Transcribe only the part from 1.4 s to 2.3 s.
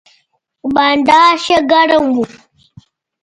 ښه ګرم و.